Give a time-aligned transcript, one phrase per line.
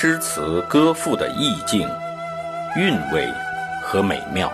[0.00, 1.80] 诗词歌赋的意境、
[2.76, 3.28] 韵味
[3.82, 4.48] 和美妙，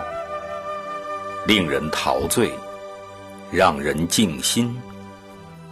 [1.45, 2.51] 令人陶醉，
[3.51, 4.75] 让人静心，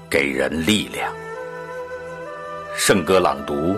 [0.07, 1.11] 给人力量。
[2.75, 3.75] 圣歌朗读，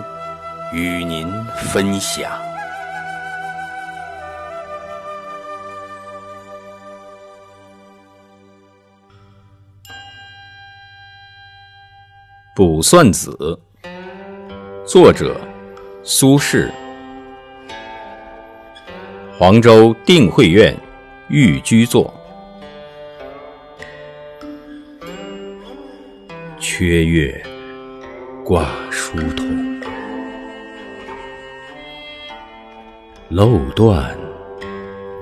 [0.70, 1.32] 与您
[1.72, 2.30] 分享。
[12.54, 13.30] 《卜算子》，
[14.86, 15.40] 作者
[16.08, 16.70] 苏轼。
[19.36, 20.72] 黄州定慧院
[21.26, 22.14] 寓居作。
[26.60, 27.42] 缺月
[28.44, 29.80] 挂疏桐，
[33.28, 34.16] 漏断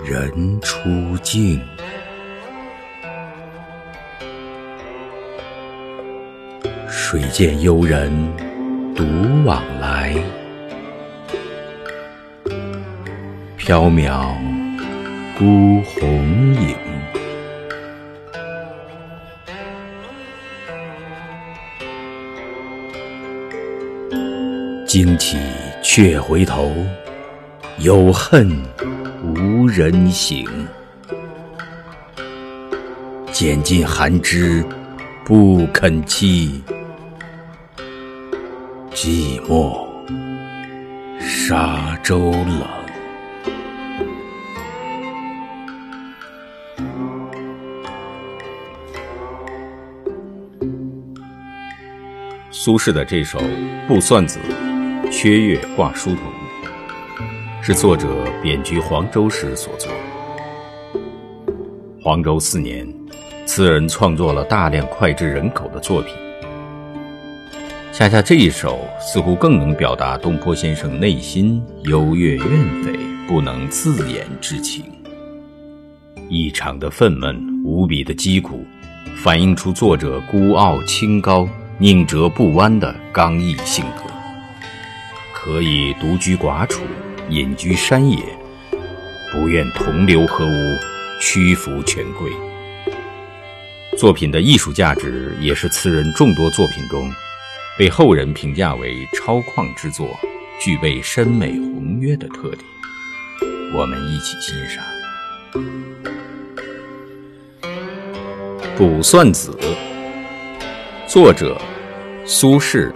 [0.05, 1.59] 人初静。
[6.87, 8.13] 水见幽人
[8.95, 9.03] 独
[9.47, 10.15] 往来，
[13.67, 14.37] 缥缈
[15.39, 16.77] 孤鸿影。
[24.87, 25.39] 惊起
[25.83, 26.71] 却回头，
[27.79, 28.55] 有恨
[29.23, 30.45] 无人省。
[33.33, 34.63] 拣尽寒枝
[35.25, 36.61] 不肯栖。
[38.93, 39.87] 寂寞，
[41.19, 42.84] 沙洲冷。
[52.51, 53.39] 苏轼的这首
[53.87, 54.39] 《卜算子·
[55.11, 56.19] 缺月挂疏桐》，
[57.63, 58.09] 是作者
[58.43, 59.93] 贬居黄州时所作。
[62.01, 62.87] 黄州四年，
[63.45, 66.15] 词人创作了大量脍炙人口的作品。
[67.93, 72.47] 恰恰这一首似乎更能表达东坡先生内心幽怨怨
[72.83, 72.97] 怼、
[73.29, 74.94] 不能自言之情。
[76.35, 78.67] 异常的愤懑，无比的疾苦，
[79.15, 84.03] 反映出作者孤傲清高、宁折不弯的刚毅性格。
[85.33, 86.83] 可以独居寡处，
[87.31, 88.19] 隐居山野，
[89.31, 90.77] 不愿同流合污，
[91.21, 92.33] 屈服权贵。
[93.97, 97.09] 作品的艺术价值也是词人众多作品中。
[97.79, 100.19] 被后人评价为超旷之作，
[100.61, 102.61] 具备深美宏约的特点。
[103.73, 104.85] 我们一起欣赏
[108.77, 109.57] 《卜算子》，
[111.07, 111.57] 作者
[112.25, 112.93] 苏轼。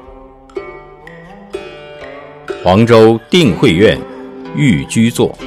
[2.65, 3.97] 黄州定慧院
[4.57, 5.39] 寓居作。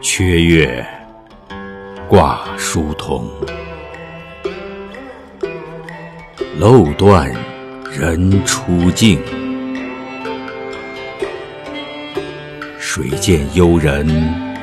[0.00, 0.86] 缺月
[2.08, 3.28] 挂疏桐。
[6.56, 7.28] 漏断
[7.90, 9.18] 人初静，
[12.78, 14.06] 谁见幽人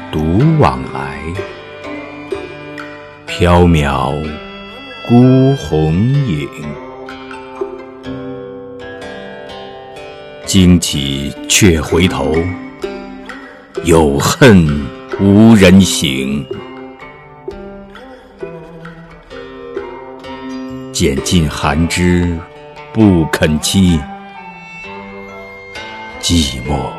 [0.09, 1.19] 独往来，
[3.39, 4.21] 缥缈
[5.07, 5.93] 孤鸿
[6.27, 6.45] 影。
[10.45, 12.35] 惊起却回头，
[13.85, 14.85] 有恨
[15.21, 16.45] 无人省。
[20.91, 22.37] 拣尽寒枝
[22.91, 23.97] 不肯栖，
[26.21, 26.89] 寂寞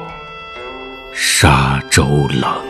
[1.12, 2.06] 沙洲
[2.40, 2.69] 冷。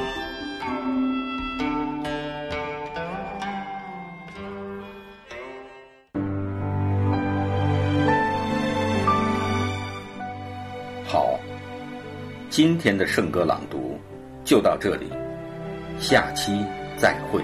[12.50, 13.96] 今天的圣歌朗读
[14.44, 15.06] 就到这里，
[16.00, 16.64] 下期
[16.98, 17.40] 再会。